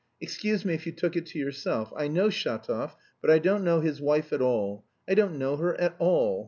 Excuse 0.19 0.65
me 0.65 0.73
if 0.73 0.87
you 0.87 0.91
took 0.91 1.15
it 1.15 1.27
to 1.27 1.37
yourself. 1.37 1.93
I 1.95 2.07
know 2.07 2.29
Shatov, 2.29 2.95
but 3.21 3.29
I 3.29 3.37
don't 3.37 3.63
know 3.63 3.81
his 3.81 4.01
wife 4.01 4.33
at 4.33 4.41
all... 4.41 4.83
I 5.07 5.13
don't 5.13 5.37
know 5.37 5.57
her 5.57 5.79
at 5.79 5.95
all!" 5.99 6.39